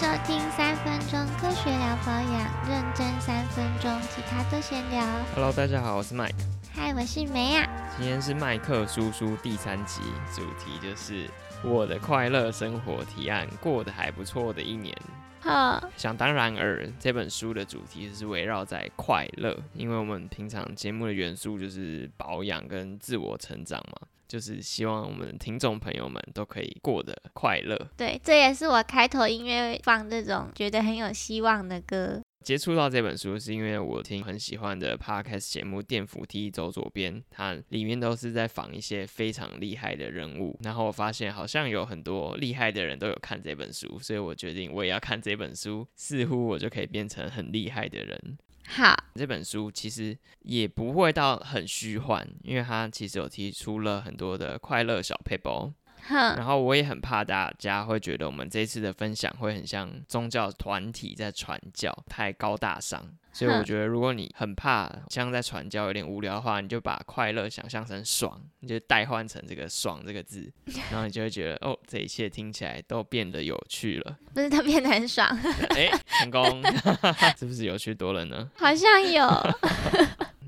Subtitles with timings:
[0.00, 5.04] 收听三分钟科学聊保养，认真三分钟，其他都闲聊。
[5.34, 6.32] Hello，大家好，我是 Mike，
[6.72, 7.68] 嗨，我是梅啊。
[7.98, 10.00] 今天是麦克叔叔第三集，
[10.34, 11.28] 主题就是
[11.62, 14.96] 我的快乐生活提案，过得还不错的一年。
[15.38, 27.76] 好，想当然尔，这本书的主题是围绕在快乐，因为我们平常节目的元素就是保养跟自我成长嘛，就是希望我们听众朋友们都可以过得快乐。
[27.96, 32.22] 对，这也是我开头音乐放这种觉得很有希望的歌。
[32.44, 48.38] 接触到这本书是因为我听很喜欢的 podcast 节目《电扶梯走左边》，它里面都是在仿一些非常厉害的人物，然后我发现好像有很多厉害的人都有看这本书，所以我决定我也要看这本书，似乎我就可以变成很厉害的人。
[48.72, 55.72] 好，这本书其实也不会到很虚幻，因为它其实有提出了很多的快乐小 paper。
[56.08, 63.04] 哼，然后我也很怕大家会觉得我们这次的分享会很像宗教团体在传教，太高大上。
[63.32, 70.52] 所以我觉得，如果你很怕像在传教有点无聊的话，你就把快乐想象成爽，你就代换成这个“爽”这个字，
[70.90, 74.18] 然后你就会觉得哦，这一切听起来都变得有趣了。
[74.34, 75.28] 不是它变得很爽，
[75.76, 76.62] 哎，成功，
[77.38, 78.50] 是不是有趣多了呢？
[78.56, 79.24] 好像有。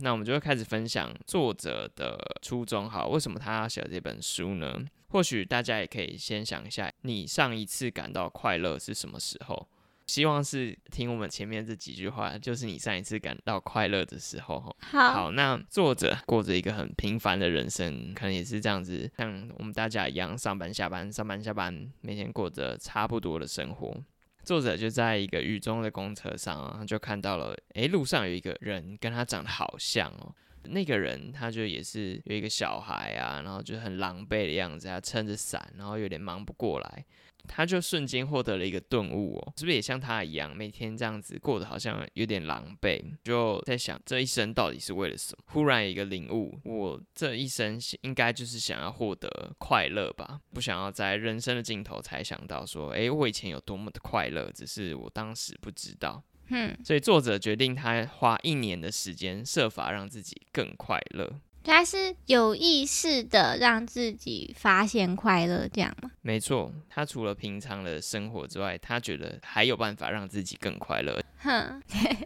[0.00, 4.80] 那我们就会开始分享作者的初衷，好，为什么他要写这本书呢？
[5.10, 9.68] 或许大家也可以先想一下，你上一次感到快乐是什么时候？
[10.06, 14.60] 希望是听我们前面这几句话，就是你上一次感到快乐的时候。
[14.60, 23.96] 吼好，好，那作者过着一个很平凡的人生，可能也是这样子，像我们大家一样，上班下班，上班下班，每天过着差不多的生活。
[24.44, 30.34] 作者就在一个雨中的公车上啊，他就看到了，诶，路上有一个人跟他长得好像哦。
[30.64, 37.04] 那个人他就也是有一个小孩啊，然后就很狼狈的样子，他撑着伞，然后有点忙不过来。
[37.48, 43.02] 他就瞬间获得了一个顿悟哦，是不是也像他一样，每天这样子过得好像有点狼狈？
[43.24, 45.44] 就在想这一生到底是为了什么？
[45.46, 56.22] 忽然有一个领悟，我这一生应该就是想要获得快乐吧，不想要在人生的尽头才想到说，诶，我以前有多么的快乐，只是我当时不知道。
[56.48, 61.40] 嗯，所以作者决定他花一年的时间，设法让自己更快乐。
[61.64, 66.10] 他是有意识的让自己发现快乐，这样吗？
[66.20, 71.22] 没错，他除了平常的生活之外，他觉得还有办法让自己更快乐。
[71.38, 71.82] 哼，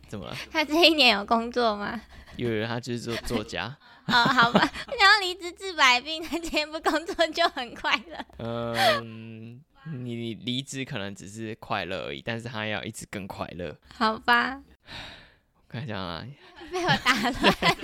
[0.08, 0.36] 怎么了？
[0.50, 2.00] 他这一年有工作吗？
[2.36, 3.76] 有人他就是做作家。
[4.06, 8.24] 哦，好吧，然后离职治百病，他今天不工作就很快乐。
[8.38, 9.60] 嗯，
[10.04, 13.76] 你你离职可能只是快乐而已，但是他要一直更快乐。
[13.92, 14.62] 好吧，
[15.58, 16.24] 我看一下啊，
[16.70, 17.76] 被我打乱，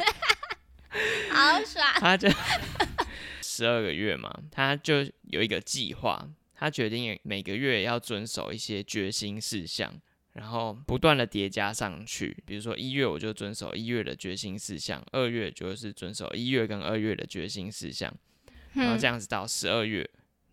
[1.32, 1.84] 好爽。
[2.00, 2.28] 他就
[3.40, 9.92] 十二个月嘛，他就有一个计划，他决定每个月要遵守一些决心事项，
[10.32, 12.42] 然后不断的叠加上去。
[12.46, 18.12] 比如说一月我就遵守一月的决心事项，二月就是遵守一月跟二月的决心事项，
[18.74, 20.08] 然后这样子到十二月，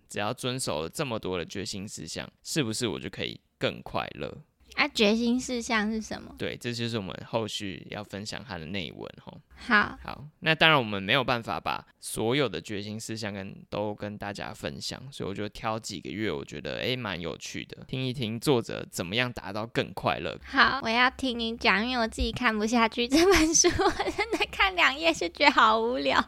[0.08, 4.38] 只要遵守了这么多的决心事项，是不是我就可以更快乐？
[4.80, 6.34] 啊，决心事项是什么？
[6.38, 9.38] 对，这就是我们后续要分享它的内文吼。
[9.58, 20.40] 好，好，那当然我们没有办法把所有的决心事项跟都跟大家分享，所以我就挑几个月，我觉得诶蛮有趣的，听一听作者怎么样达到更快乐。
[20.46, 26.24] 好，我要听你讲，因为我自己看不下去这本书， 我真的看两页就觉得好无聊，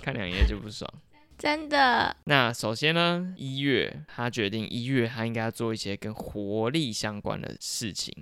[0.00, 0.88] 看两页就不爽。
[1.40, 2.14] 真的。
[2.24, 8.14] 那首先呢，一月他决定一月他应该要做一些跟活力相关的事情，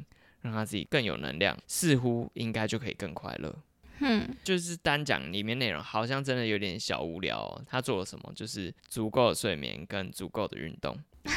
[0.42, 3.52] 让他自己更有能量，似乎应该就可以更快乐。
[3.98, 7.60] 哼，就是单讲里面内容，好像真的有点小无聊、哦。
[7.66, 8.32] 他做了什么？
[8.36, 10.96] 就是足够的睡眠跟足够的运动。
[11.24, 11.28] 这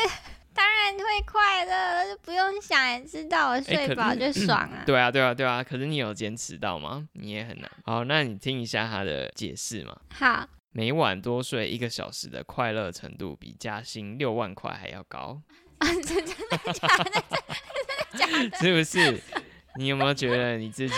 [0.00, 0.10] 个
[0.54, 4.82] 当然会快乐，就不用想也知道，我睡饱就爽啊。
[4.86, 5.62] 对啊，对啊，对啊。
[5.62, 7.06] 可是你有坚持到吗？
[7.12, 7.70] 你也很难。
[7.84, 9.94] 好，那你听一下他的解释嘛。
[10.14, 15.40] 好，每晚多睡一个小时的快乐程度比加薪六万块还要高，
[15.78, 17.22] 啊，真的假的？
[18.16, 18.56] 真的假的？
[18.58, 19.22] 是不是？
[19.76, 20.94] 你有没有觉得你自己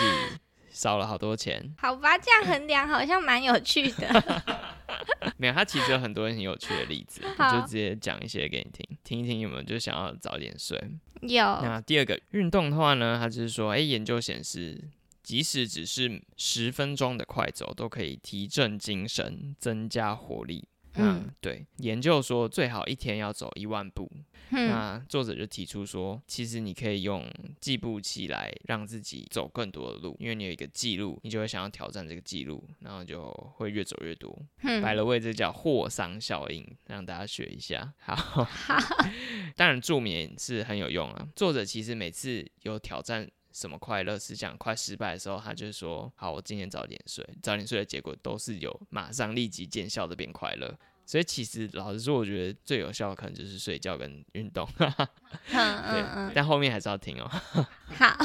[0.69, 1.73] 少了好多钱？
[1.77, 4.67] 好吧，这样衡量好像蛮有趣的。
[5.37, 10.77] 没有，他其实有很多很有趣的例子，我就直接讲一些给你听，听一听有没有就想要早点睡。
[11.21, 14.89] 有，那第二个运动的话呢，他就是说，诶，研究显示，
[15.23, 20.67] 即使只是十分钟的快走，都可以提振精神、增加活力。
[20.95, 24.11] 嗯，对，研究说最好一天要走一万步。
[24.53, 27.25] 嗯那作者就提出说，其实你可以用
[27.61, 34.29] 计步器来让自己走更多的路，因为你有一个记录，你就会想要挑战这个记录，然后就会越走越多。
[34.61, 37.93] 百嗯，了位这叫霍桑效应，让大家学一下。
[37.99, 38.45] 好，
[39.55, 41.25] 当然助眠是很有用啊。
[41.37, 50.77] 作者其实每次有挑战什么快乐是讲快失败的时候，他就说：“好，我今天早点睡。”早点睡的结果都是有马上立即见效的变快乐。
[51.05, 54.65] 所以其实老实说，我觉得最有效的可能就是睡觉跟运动。
[55.51, 57.29] 嗯对，但后面还是要听哦。
[57.97, 58.17] 好，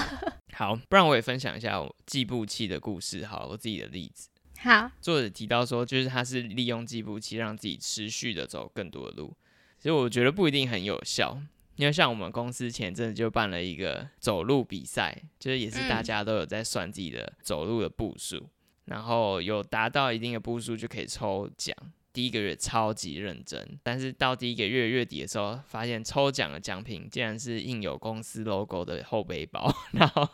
[0.52, 3.26] 好，不然我也分享一下我计步器的故事。
[3.26, 4.28] 好，我自己的例子。
[4.58, 9.36] 好，作者提到说，就是他是利用计步器让自己持续的走更多的路。
[9.78, 11.40] 其实我觉得不一定很有效，
[11.76, 18.48] 因为像我们公司前阵子就办了一个走路比赛，就是也是大嗯家都有在算自己的走路的步数，
[18.86, 21.76] 然后有达到一定的步数就可以抽奖。
[22.12, 30.26] 第一个月超级认真，但是到第一个月月底的时候，发现抽奖的奖品竟然是印有公司 logo 的后背包，然后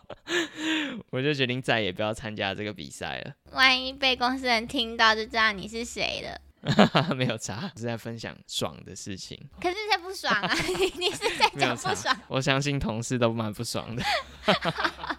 [1.10, 3.34] 我就决定再也不要参加这个比赛了。
[3.50, 6.40] 万一被公司人听到，就知道你是谁了。
[7.16, 10.54] 没有差，是在分享爽的事情，可是这不爽啊！
[10.78, 12.16] 你你是在 讲不爽？。
[12.28, 14.02] 我相信同事都蛮不爽的，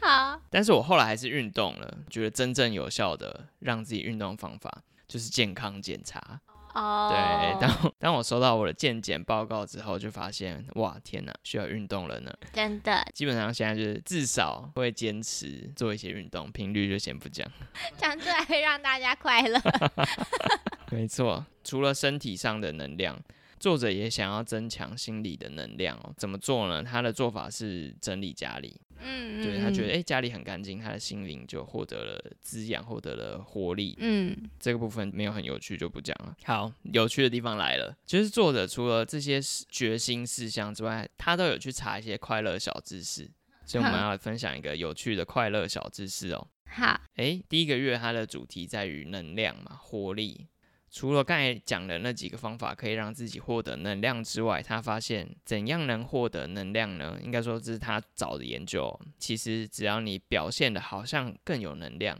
[0.02, 6.40] 好，但是我后来还是运动了，觉得真正有效的让自己运动方法就是健康检查。
[6.74, 12.34] 哦，对，当当我收到我的健检报告之后，就发现哇，天哪，需要运动了呢。
[12.52, 17.48] 真的基本上现在就是至少会坚持做一些运动，频率就先不讲。
[17.96, 19.62] 讲出来会让大家快乐。
[20.94, 23.22] 没错，除了身体上的能量，
[23.60, 26.14] 作者也想要增强心理的能量哦。
[26.18, 26.84] 怎么做呢？
[26.84, 33.96] 他的做法是整理家里，嗯，对他觉得嗯诶家里很干净，他的心灵就获得了滋养，获得了活力。
[34.00, 36.36] 嗯这个部分没有很有趣，就不讲了。
[36.44, 43.30] 好，有趣的地方来了，就是作者除了这些事决心事项之外，他都有去查一些快乐小知识。
[43.66, 46.48] 所以我们要来分享一个有趣的快乐小知识哦。
[46.66, 50.48] 好，诶，第一个月它的主题在于能量嘛，活力。
[50.94, 57.20] 除了刚才讲的那几个方法可以让自己获得能量之外，他发现怎样能获得能量呢？
[57.24, 59.00] 应该说这是他找的研究哦。
[59.18, 62.16] 其实只要你表现的好像更有能量，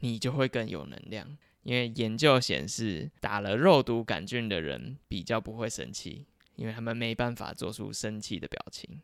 [0.00, 1.38] 你就会更有能量。
[1.62, 6.26] 因为研究显示，打了肉毒杆菌的人比较不会生气，
[6.56, 9.00] 因为他们没办法做出生气的表情。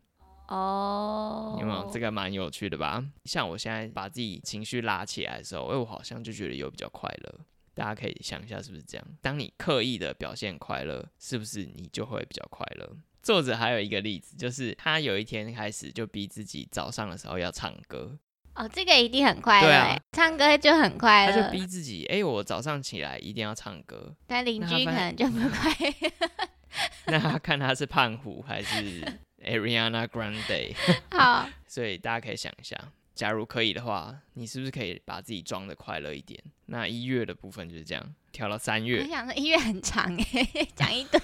[0.49, 1.91] 哦，有没有？
[1.91, 3.03] 这个蛮有趣的吧？
[3.25, 7.41] 像我现在把自己情绪拉起来的时候，哎，我好像就觉得有比较快乐。
[7.75, 9.07] 大家可以想一下是不是这样？
[9.21, 12.97] 当你刻意的表现快乐，是不是你就会比较快乐？
[13.23, 18.19] 作者还有一个例子，就是他有一天开始就逼自己早上的时候要唱歌，
[18.55, 21.33] 哦，这个一定很快乐唱歌就很快乐。
[21.33, 24.15] 他就逼自己，哎，我早上起来一定要唱歌。
[24.27, 26.11] 但邻居可能就不快乐。
[27.07, 29.01] 那他看他是胖虎还是
[29.45, 30.75] Ariana Grande？
[31.11, 32.77] 好，所以大家可以想一下，
[33.15, 36.43] 假如可以的话，你是不是可以把自己装的快乐一点？
[36.67, 41.21] 那一月的部分就是这样，挑到三月我月，想说一月很长哎， 讲一堆。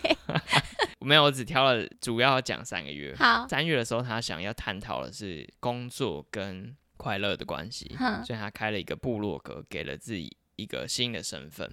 [1.01, 3.15] 没有，我只挑了主要讲三个月。
[3.17, 7.91] 好，三月的时候，他想要探讨的是工作跟快乐的关系，
[8.25, 11.69] 所以他开了一个部落格，给了自己一个新的身份。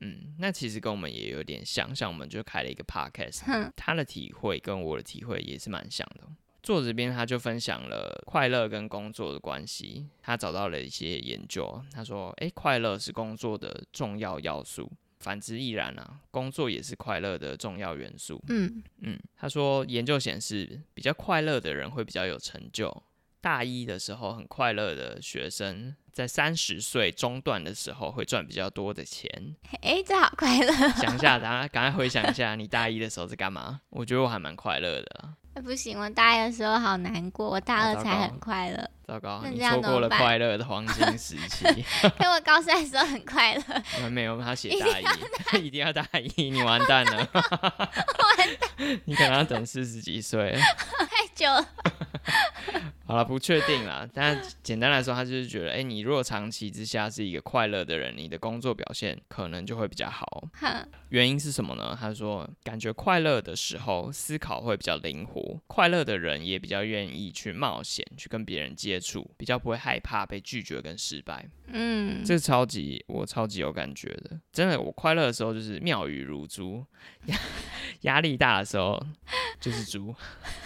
[0.00, 6.28] 嗯，那其实跟我们也有点像，像我们就开了一个 podcast，他的体会跟我的体会也是蛮像的。
[6.64, 14.90] 作者这边他就分享了快乐跟工作的关系，他找到了一些研究，他说，诶，快乐是工作的重要要素，
[15.20, 18.42] 反之亦然啊，工作也是快乐的重要元素。
[18.48, 23.02] 嗯嗯，他说研究显示，比较快乐的人会比较有成就。
[23.42, 29.54] 大一的时候很快乐的学生，在三十岁中段的时候会赚比较多的钱。
[29.82, 30.72] 哎，这好快乐。
[30.92, 33.82] 想一下，大家赶快回想一下，你大一的时候在干嘛？
[33.90, 35.36] 我觉得我还蛮快乐的啊。
[35.54, 38.90] 哎不行，我大一的时候好难过，我大二才很快乐。
[39.06, 41.64] 糟糕，你错过了快乐的黄金时期。
[42.18, 43.62] 可我高三的时候很快乐，
[44.00, 44.86] 那没有，他写大
[45.58, 46.04] 一， 一定要大
[46.36, 47.16] 一，你完蛋了。
[47.16, 50.58] 完蛋你可能要等四十几岁。
[50.58, 51.64] 太久了。
[53.06, 60.48] 好了，不确定啦，但简单来说，他就是觉得，哎、你如果长期之下是一个快乐的人，你的工作表现可能就会比较好。
[60.54, 61.96] 哼，原因是什么呢？
[62.00, 71.46] 他说，感觉快乐的时候，思考会比较灵活，快乐的人也比较愿意去冒险，去跟别人接触，比较不会害怕被拒绝跟失败。
[71.66, 76.84] 嗯，这超级我超级有感觉的，真的，我快乐的时候就是妙语如珠，
[77.26, 77.36] 压
[78.02, 78.98] 压力大的时候
[79.60, 80.14] 就是猪。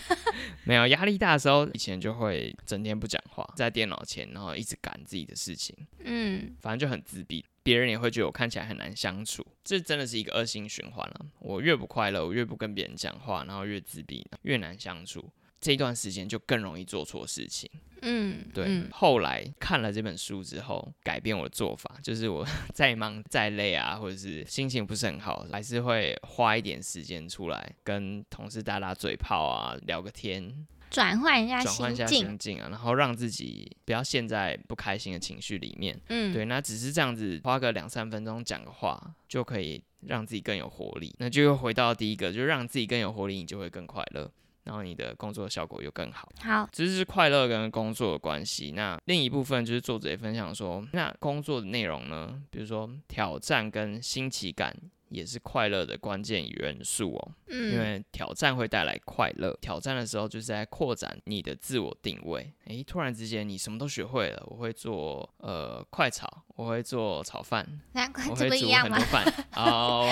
[0.65, 2.28] 没有压力大的时候，以前就会
[2.67, 7.45] 整天不讲话，在电脑前，然后一直赶自己的事情，嗯反正就很自闭。
[7.63, 11.27] 别人也会觉得我看起来很难相处，这真的是一个恶性循环了。
[11.39, 15.31] 我越不快乐，我越不跟别人讲话，然后越自闭，越难相处。
[15.61, 17.69] 这一段时间就更容易做错事情。
[18.01, 35.99] 嗯，对，嗯后来看了这本书之后，改变我的做法，就是我 再忙再累啊，或者是心情不是很好，还是会花一点时间出来跟同事打打嘴炮啊，聊个天，转换一下转换一下心境，心境啊，然后让自己不要陷在不开心的情绪里面。
[36.09, 41.15] 嗯，对，那只是这样子，花个两三分钟讲个话，就可以让自己更有活力。
[41.19, 44.31] 那就又回到第一个，就让自己更有活力，你就会更快乐，
[44.65, 46.29] 然后你的工作效果又更好。
[46.41, 48.73] 好，这是快乐跟工作的关系。
[48.73, 54.77] 那另一部分就是作者也分享说，那工作的内容呢，比如说挑战跟新奇感。
[55.11, 59.57] 也是快乐的关键元素哦，嗯，因为挑战会带来快乐。
[59.61, 62.53] 挑战的时候就是在扩展你的自我定位。
[62.67, 69.01] 诶，突然之间你什么都学会了，我会做呃快炒，我会做炒饭，难怪我会煮很多？
[69.07, 69.25] 饭。
[69.57, 70.11] 哦，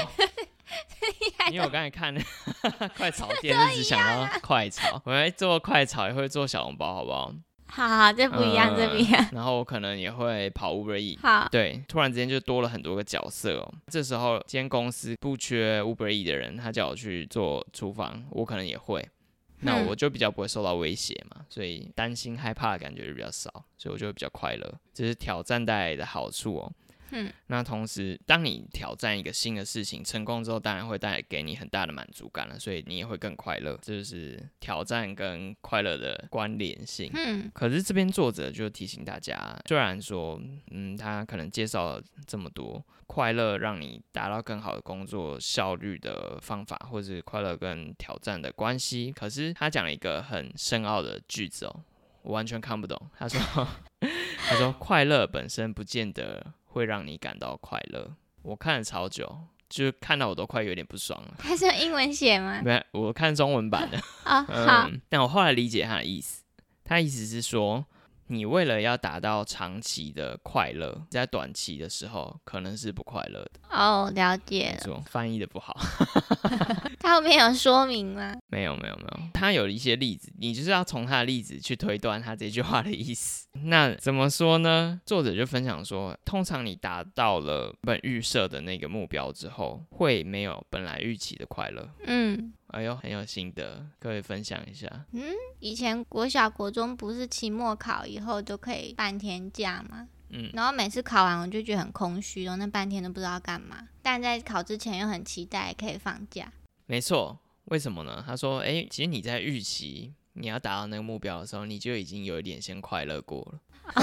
[1.50, 2.14] 因为我刚才看
[2.96, 7.32] 快炒店，就只想到快炒，我会做快炒，也会做小笼包，好不好？
[7.70, 9.26] 好好，这不一样，这不一样。
[9.32, 11.18] 然后我可能也会跑 Uber E。
[11.20, 13.74] 好，对，突然之间就多了很多个角色哦。
[13.88, 19.06] 这时候，今天公司不缺 Uber E 的人，他叫我去做厨房，我可能也会。
[19.60, 24.74] 那嗯我就比较不会受到威胁嘛，所以担心害怕的感觉就比较少，所以我就会比较快乐。
[24.92, 26.72] 这是挑战带来的好处哦。
[27.10, 33.78] 嗯，那同时，当你挑战一个新的事情成功之后，当然会带来给你很大的满足感了，所以你也会更快乐。
[33.82, 37.10] 这就是挑战跟快乐的关联性。
[37.14, 51.82] 嗯可是这边作者就提醒大家，虽然说，嗯，他可能介绍了这么多快乐让你达到更好的工作效率的方法，或是快乐跟挑战的关系，可是他讲了一个很深奥的句子哦，
[52.22, 53.00] 我完全看不懂。
[53.16, 53.40] 他说，
[54.48, 58.12] 他说快乐本身不见得会让你感到快乐。
[58.42, 59.26] 我看了超久，
[59.66, 61.34] 就是看到我都快有点不爽了。
[61.38, 62.60] 它是用英文写吗？
[62.62, 63.96] 没，我看中文版的。
[64.26, 66.44] 哦，好，嗯，但我后来理解他的意思，
[66.84, 67.82] 他意思是说，
[68.28, 73.50] 你为了要达到长期的快乐，在短期的时候可能是不快乐的。
[73.70, 74.72] 哦，了解了。
[74.72, 75.76] 没错，翻译的不好，
[76.98, 78.34] 他后面有说明吗？
[78.48, 83.46] 没有没有没有，他有一些例子，你就是要从他的例子去推断他这句话的意思。
[83.64, 85.00] 那怎么说呢？
[85.06, 91.88] 作者就分享说，通常你达到了本预设的那个目标之后，会没有本来预期的快乐。
[92.06, 94.86] 嗯，哎呦，很有心得，各位分享一下。
[95.12, 95.22] 嗯
[95.60, 100.08] 以前国小、国中不是期末考以后就可以半天假吗？
[100.30, 103.88] 嗯然后每次考完我就觉得很空虚，然后那半天都不知道干嘛。
[104.02, 106.52] 但在考之前又很期待可以放假。
[106.86, 108.22] 没错，为什么呢？
[108.26, 113.60] 他说：“哎，其实你在预期你要达到那个目标的时候，你就已经有一点先快乐过了。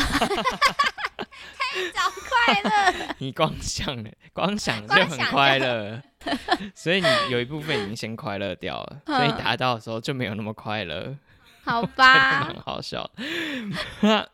[1.73, 6.01] 太早快乐， 你光想了，光想就很快乐，
[6.75, 11.15] 所以你有一部分已经先快乐掉了，所以嗯达到的时候就没有那么快乐，
[11.63, 12.55] 好吧蛮？
[12.61, 14.29] 好笑的。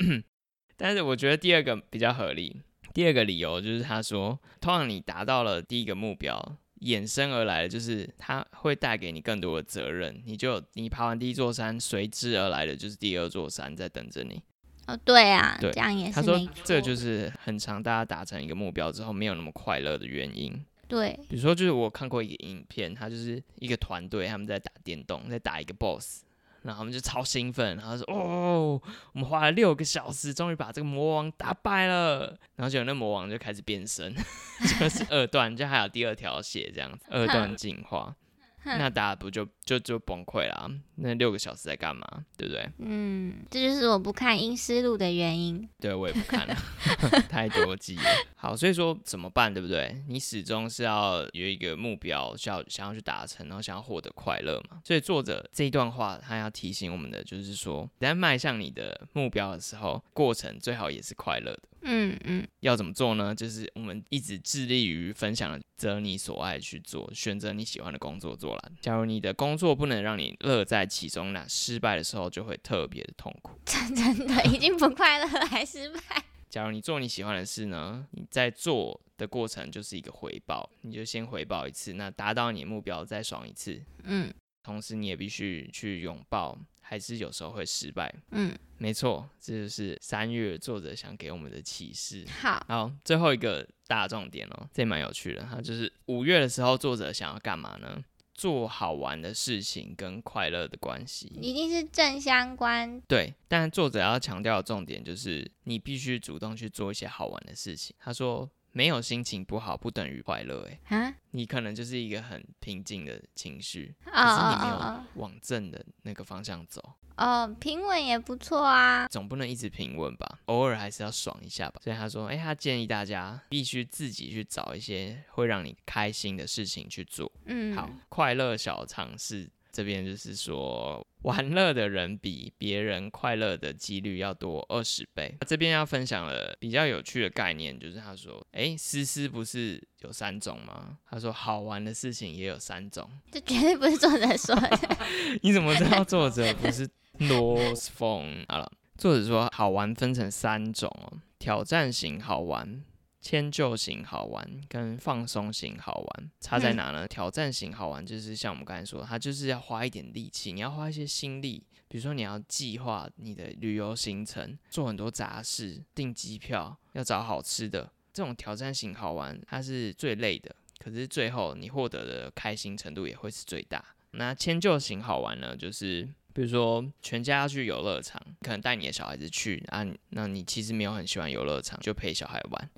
[0.77, 2.61] 但是我觉得第二个比较合理。
[2.91, 10.21] 第二个理由就是他说，通常你达到了第一个目标，衍生而来的就是它会带给你更多的责任。
[10.25, 14.41] 你就你爬完第一座山，随之而来的就是第二座山在等着你。
[14.87, 16.39] 哦，对啊，对这样也是他说。
[16.63, 20.65] 这就是很长大家达成一个目标之后没有那么快乐的原因。
[20.89, 26.23] 对，比如说，就是我看过一个影片，他就是一个团队，他们在打电动，在打一个 BOSS，
[26.63, 28.81] 然后他们就超兴奋，然后说：“哦，
[29.13, 34.13] 我们花了六个小时，终于把这个魔王打败了。”然后结果那魔王就开始变身，
[34.79, 38.15] 就是二段，就还有第二条血这样子，二段 进化。
[38.63, 40.69] 那大家不就就就崩溃了？
[40.95, 42.05] 那六个小时在干嘛？
[42.37, 42.69] 对不对？
[42.79, 45.67] 嗯，这就是我不看《阴思路》的原因。
[45.79, 46.55] 对我也不看了，
[47.29, 48.03] 太多记了。
[48.35, 50.03] 好，所以说怎么办，对不对？
[50.07, 54.81] 你始终是要有一个目标，需要想要去达成，然后想要获得快乐嘛。
[54.83, 61.59] 所以作者这一段话，他要提醒我们的就是说，你在迈向你的目标的时候，过程最好也是快乐的。
[61.81, 63.33] 嗯嗯，要怎么做呢？
[63.33, 68.71] 就是我们一直致力于分享择你所爱去做，选择你喜欢的工作做了。
[68.81, 73.59] 假如你的工作不能让你乐在其中，那失败的时候就会特别的痛苦。
[73.65, 75.99] 真真的已经不快乐了，还失败。
[76.49, 84.33] 假如你做你喜欢的事呢，你在做的过程就是一个回报，你就先回报一次，那达到你的目标再爽一次，嗯
[84.63, 86.57] 同时你也必须去拥抱，
[86.89, 88.11] 还是有时候会失败。
[88.31, 92.25] 嗯，没错，这就是三月作者想给我们的启示。
[92.41, 95.45] 好，好，最后一个大重点哦，这也蛮有趣的。
[95.45, 98.03] 哈就是五月的时候，作者想要干嘛呢？
[98.33, 101.27] 做好玩的事情跟快乐的关系。
[101.39, 102.99] 一定是正相关。
[103.01, 107.95] 对，但作者要强调的重点就是，你必须主动去做一些好玩的事情。
[107.99, 116.79] 他说，没有心情不好不等于快乐，诶，啊，你可能就是一个很平静的情绪，哦可是你没哦有往正的那个方向走，
[117.17, 119.07] 哦哦，平稳也不错啊。
[119.09, 121.81] 总不能一直平稳吧，偶尔还是要爽一下吧。
[121.83, 127.31] 所以他说，诶，他建议大家必须自己去找一些会让你开心的事情去做。
[127.45, 135.35] 嗯，好，快乐小常识这边就是说，玩乐的人比别人快乐的几率要多二十倍。
[135.47, 140.97] 这边要分享了比较有趣的概念，就是他说，哎，思思不是有三种吗？
[141.09, 143.09] 他说，好玩的事情也有三种。
[143.31, 144.79] 这绝对不是作者说的。
[145.43, 146.87] 你怎么知道作者不是
[147.19, 148.45] North Phone？
[148.47, 152.83] 好了，作者说好玩分成三种哦，挑战型好玩。
[153.21, 157.07] 迁就型好玩跟放松型好玩差在哪呢？
[157.07, 167.91] 挑战型好玩就是像我们刚才说，它就是要花一点力气，你要花一些心力，比如说你要计划你的旅游行程，做很多杂事，订机票，要找好吃的。
[168.13, 173.83] 这种挑战型好玩，它是最累的，可是最后你获得的开心程度也会是最大。
[174.11, 182.69] 那迁就型好玩呢，就是比如说全家要去游乐场，可能带你的小孩子去啊，那你其实没有很喜欢游乐场，就陪小孩玩，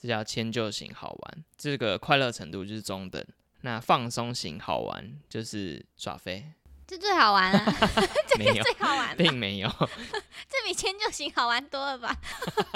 [0.00, 3.24] 这叫迁就型好玩，这个快乐程度就是中等。
[3.62, 6.44] 那放松型好玩就是耍飞，
[6.86, 7.74] 这最好玩啊，
[8.28, 9.68] 这个，最好玩吧，并没有，
[10.48, 12.16] 这比迁就型好玩多了吧？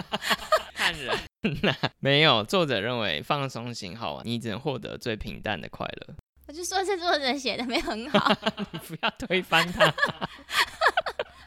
[0.75, 1.17] 看人
[1.63, 2.43] 呐，没有。
[2.43, 6.15] 作者认为放松型好玩，你只能获得最平淡的快乐。
[6.49, 8.37] 我就说这作者写的没有很好。
[8.73, 9.95] 你不要推翻他。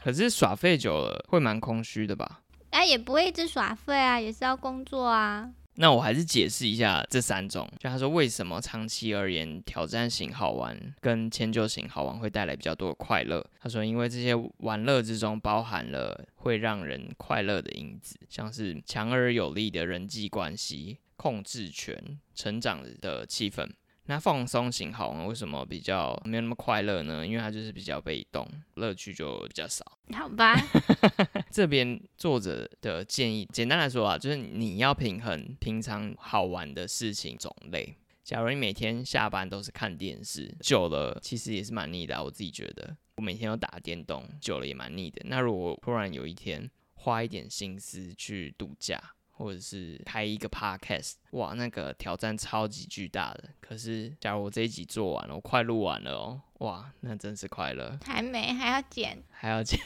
[0.02, 2.40] 可是耍废久了会蛮空虚的吧？
[2.70, 5.50] 哎，也不会一直耍废啊，也是要工作啊。
[5.76, 13.44] 那我还是解释一下这三种，就他说为什么长期而言挑战型好玩跟迁就型好玩会带来比较多的快乐。
[13.60, 23.68] 他说，因为这些玩乐之中包含了会让人快乐的因子，像是强而有力的人际关系、控制权、成长的气氛。
[24.06, 27.26] 那放松型好玩为什么比较没有那么快乐呢？
[27.26, 29.84] 因为它就是比较被动，乐趣就比较少。
[30.12, 30.54] 好吧，
[31.50, 37.96] 这边作者的建议，简单来说啊，就是你要平衡平常好玩的事情种类。
[38.22, 45.22] 假如你每天下班都是看电视，久了其实也是蛮腻的啊、我自己觉得，我每天都打电动，久了也蛮腻的。
[45.24, 49.00] 那如果突然有一天花一点心思去度假，
[49.36, 53.44] 或者是开一个 podcast，哇，那个挑战超级巨大的。
[53.60, 59.78] 可是假如我这一集做完了，我快录完了哦，哇，那真是快乐，还没，还要剪，还要剪。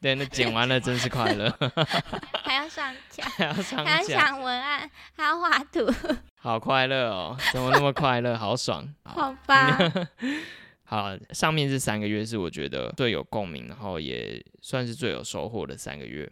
[0.00, 1.50] 对，那剪完了真是快乐
[2.44, 5.92] 还要上架，还要上还要架，想文案，还要画图，
[6.38, 7.36] 好快乐哦！
[7.52, 8.38] 怎么那么快乐？
[8.38, 8.88] 好爽！
[9.02, 9.76] 好吧？
[10.84, 16.30] 好，上面这三个月是我觉得最有共鸣，然后也算是最有收获的三个月。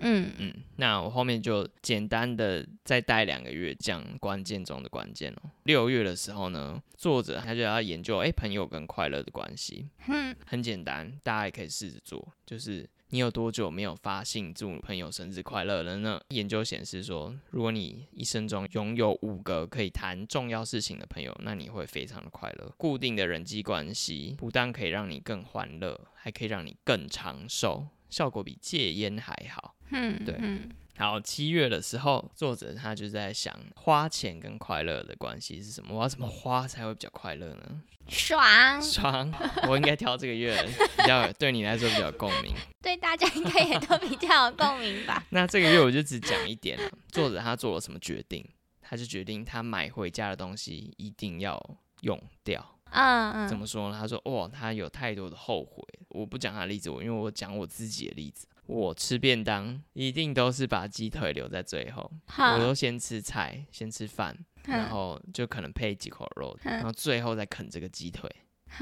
[0.00, 5.50] 嗯，嗯，那我后面就简单的再待两个月，讲关键中的关键哦。
[5.64, 16.20] 六月的时候呢，作者他就要研究诶朋友跟快乐的关系，哼，很简单，大家也可以试着做，就是你有多久没有发信祝朋友生日快乐了呢？
[16.30, 22.74] 研究显示说，如果你一生中拥有五个可以谈重要事情的朋友，那你会非常的快乐。
[22.76, 29.74] 固定的人际关系不但可以让你更欢乐，还可以让你更长寿，效果比戒烟还好。
[29.90, 35.96] 嗯，对嗯，好，七月的时候，作者他就在想花钱跟快乐的关系是什么？
[35.96, 37.82] 我要怎么花才会比较快乐呢？
[38.06, 39.32] 爽，爽，
[39.68, 40.56] 我应该挑这个月
[40.96, 42.54] 比较对你来说比较有共鸣。
[42.80, 45.24] 对大家应该也都比较有共鸣吧？
[45.30, 46.88] 那这个月我就只讲一点了。
[47.08, 48.48] 作者他做了什么决定？
[48.80, 51.60] 他就决定他买回家的东西一定要
[52.02, 52.73] 用掉。
[52.94, 53.98] 嗯嗯，怎么说呢？
[54.00, 58.46] 他说：“哇，他有太多的后悔。”我不讲他的例子，我因为我讲我自己的例子。
[58.66, 68.30] 我吃便当一定都是把鸡腿留在最后，我，都先吃菜，先吃饭，然后就可能配几口肉，嗯然后最后再啃这个鸡腿。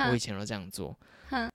[0.08, 0.96] 我以前都这样做，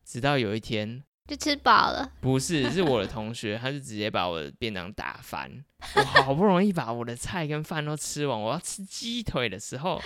[0.03, 5.63] 直到有一天，就吃饱了，不是，是我的同学，他就直接把我的便当打翻。
[5.95, 10.01] 我好不容易把我的菜跟饭都吃完，我要吃鸡腿的时候，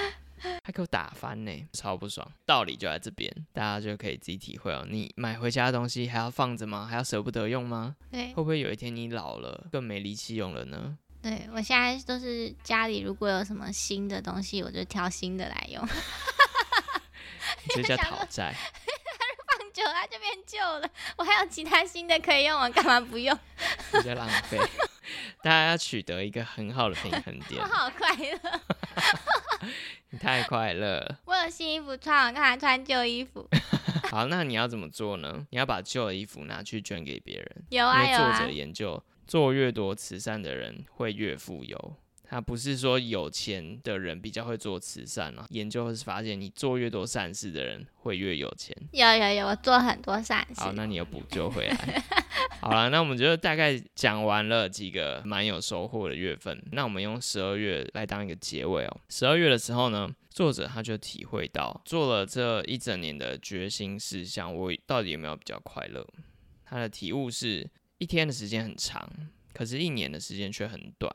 [0.63, 2.30] 他给我打翻呢，超不爽。
[2.45, 4.86] 道理就在这边，大家就可以自己体会哦。
[4.89, 6.88] 你买回家的东西还要放着吗？
[6.89, 7.95] 还要舍不得用吗？
[8.12, 10.97] 对会不会有一天你老了更没力气用了呢？
[11.21, 15.88] 对，我现在都是家里如果有什么新的东西，我就挑新的来用，
[17.75, 18.56] 这叫讨债。
[19.47, 23.38] 放久了它就变旧了，我还有其他新的可以用，我干嘛不用？
[23.91, 24.58] 比较浪费。
[25.43, 27.67] 大家要取得一个很好的平衡点我。
[27.67, 28.80] 好快乐，你
[30.21, 31.19] 太快乐了。
[31.25, 33.49] 我有新衣服穿，我干嘛穿旧衣服？
[34.12, 35.47] 好，那你要怎么做呢？
[35.49, 37.63] 你要把旧的衣服拿去捐给别人。
[37.69, 41.95] 有啊作者，研究，做越多慈善的人会越富有。
[42.29, 45.45] 他不是说有钱的人比较会做慈善啊。
[45.49, 48.75] 研究是发现，你做越多善事的人会越有钱。
[48.93, 50.62] 有有有，我做很多善事。
[50.62, 52.03] 好，那你有补救回来。
[52.62, 56.63] 好了，那我们就大概讲完了几个蛮有收获的月份。
[56.71, 59.02] 那我们用十二月来当一个结尾哦。
[59.10, 66.06] 十二月的时候呢，作者他就体会到，做了这一整年的决心事项，我到底有没有比较快乐？
[66.63, 69.10] 他的体悟是一天的时间很长，
[69.54, 71.13] 可是一年的时间却很短。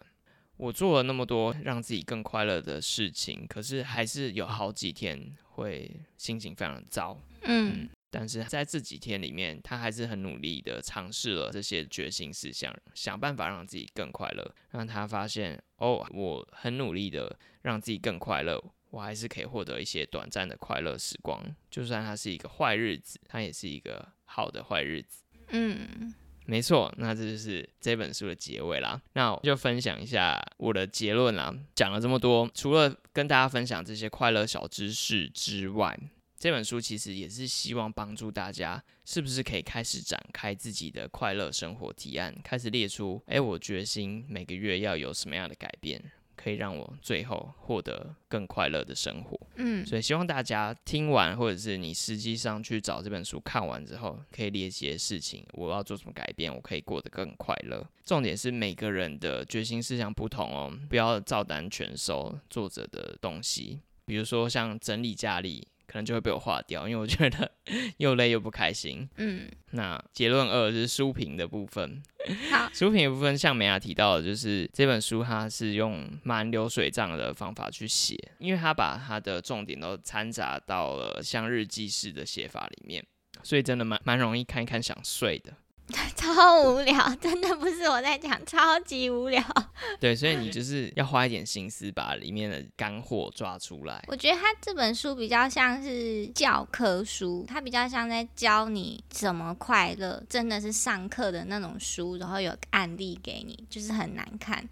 [0.57, 7.17] 我做了那么多让自己更快乐的事情，可是还是有好几天会心情非常糟。
[7.43, 14.55] 嗯，但是在这几天里面，他还是很努力的尝试了这些决心事项，想办法让自己更快乐。
[14.71, 21.45] 让他发现，哦，我很努力的让自己更快乐，我还是可以获得一些短暂的快乐时光。
[21.71, 25.23] 就算它是一个坏日子，它也是一个好的坏日子。
[25.49, 26.15] 嗯。
[26.49, 29.03] 没错，那这就是这本书的结尾啦。
[29.15, 31.53] 那我就分享一下我的结论啦。
[31.75, 35.99] 讲了这么多，除了跟大家分享这些快乐小知识之外，
[36.39, 46.03] 这本书其实也是希望帮助大家，是不是可以开始展开自己的快乐生活提案，开始列出，哎，我决心每个月要有什么样的改变。
[46.37, 49.41] 可以让我最后获得更快乐的生活。
[49.57, 57.85] 嗯，所以希望大家听完，或者是你实际上去找这本书看完之后，可以列一些事情，我要做什么改变，我可以过得更快乐。
[58.05, 63.81] 重点是每个人的决心思想不同哦，不要照单全收作者的东西。
[64.05, 65.67] 比如说像整理家里。
[65.87, 67.51] 可能就会被我划掉，因为我觉得
[67.99, 69.09] 又累又不开心。
[69.17, 72.03] 嗯，那结论二是书评的部分。
[72.51, 83.05] 好， 书评的部分，像美雅提到的，就是这本书它是用蛮流水账的方法去写，因为它把它的重点都掺杂到了像日记式的写法里面，
[83.43, 85.55] 所以真的蛮蛮容易看一看想睡的。
[86.17, 89.43] 超无聊， 真的不是我在讲，超级无聊。
[90.01, 94.05] 对，所以你就是要花一点心思把里面的干货抓出来。
[94.09, 104.67] 我觉得他这本书比较像是教科书，它比较像在教你怎么快乐，真的是上课的那种书，然后有案例给你，就是很难看，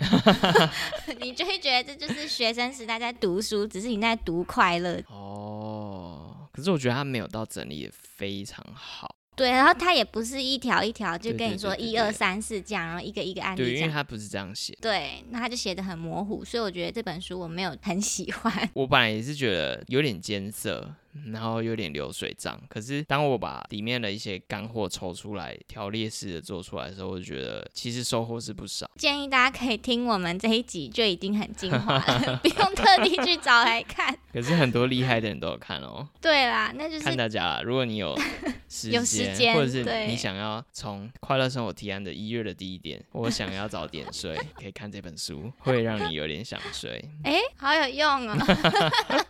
[1.20, 5.00] 你就会觉得这就是学生时代在读书，只是你在读快乐。
[5.08, 9.13] 哦，可是我觉得他没有到整理的非常好。
[9.36, 14.76] 对，然后他也不是一条一条就跟你说一二三四这样，然后一个一个案例对，因为他不是这样写。
[14.80, 18.52] 对，那他就写的很模糊，所以我觉得这本书我没有很喜欢。
[18.74, 20.94] 我本来也是觉得有点艰涩。
[21.32, 28.90] 然后有点流水账，可是当我把里面的一些干货抽出来，条列式的做出来的时候，我就觉得其实收获是不少。
[28.96, 34.16] 建议大家可以听我们这一集就已经很精华了， 不用特地去找来看。
[34.32, 36.08] 可是很多厉害的人都有看哦。
[36.20, 38.16] 对啦，那就是看大家，如果你有
[38.90, 47.08] 有时间，或者是你想要从快乐生活提案的一月的第一点，我想要早点睡，可以看这本书，会让你有点想睡。
[47.22, 48.36] 哎，好有用哦。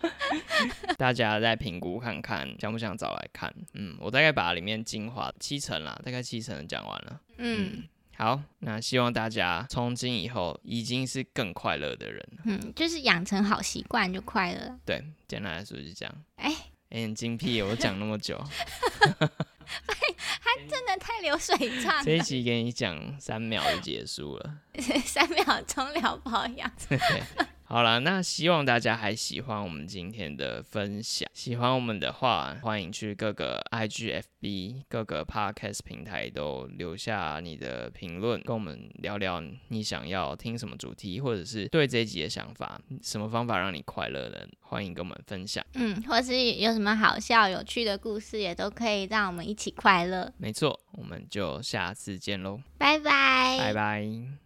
[0.97, 3.55] 大家在评估看看，想不想找来看？
[3.75, 7.21] 嗯，我大概把里面精华七成啦，大概七成讲完了。
[7.39, 7.83] 嗯，
[8.17, 12.29] 好，那希望大家从今以后已经是更快乐的人。
[12.45, 14.79] 嗯，就是养成好习惯就快乐。
[14.85, 16.15] 对，简单来说就是这样。
[16.37, 16.55] 哎，
[16.91, 18.39] 很精辟，我讲那么久，
[19.67, 22.05] 还真的太流水账。
[22.05, 24.59] 这一期给你讲三秒就结束了，
[25.05, 26.71] 三秒钟聊保养。
[27.75, 31.29] 好了，那希望大家还喜欢我们今天的分享。
[31.35, 45.67] 喜欢我们的话，欢迎去各个 IGFB、各个 Podcast 平台都留下你的评论，跟我们聊聊你想要听什么主题，或者是对这一集的想法，什么方法让你快乐的，欢迎跟我们分享。
[45.75, 50.33] 嗯，或是有什么好笑、有趣的故事，也都可以让我们一起快乐。
[50.39, 54.39] 没错，我们就下次见喽，拜拜，拜拜。